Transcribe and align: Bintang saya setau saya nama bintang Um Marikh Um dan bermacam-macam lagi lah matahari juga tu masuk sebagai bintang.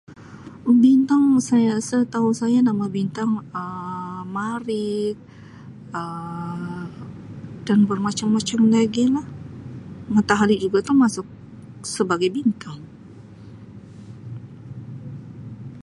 Bintang 0.83 1.23
saya 1.49 1.75
setau 1.89 2.27
saya 2.41 2.59
nama 2.69 2.85
bintang 2.97 3.31
Um 3.61 4.23
Marikh 4.35 5.17
Um 6.01 6.85
dan 7.67 7.79
bermacam-macam 7.89 8.59
lagi 8.75 9.03
lah 9.15 9.25
matahari 10.15 10.55
juga 10.63 10.77
tu 10.87 10.93
masuk 11.03 11.27
sebagai 11.95 12.29
bintang. 12.37 12.79